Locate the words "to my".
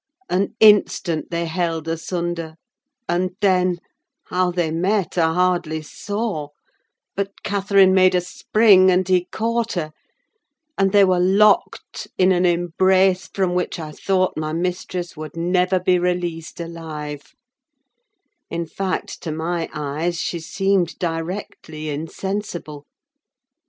19.21-19.69